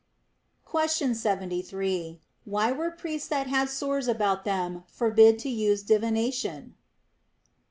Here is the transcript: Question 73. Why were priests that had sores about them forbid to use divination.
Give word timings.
Question 0.65 1.13
73. 1.13 2.19
Why 2.43 2.71
were 2.71 2.89
priests 2.89 3.27
that 3.27 3.45
had 3.45 3.69
sores 3.69 4.07
about 4.07 4.45
them 4.45 4.83
forbid 4.87 5.37
to 5.45 5.49
use 5.51 5.83
divination. 5.83 6.73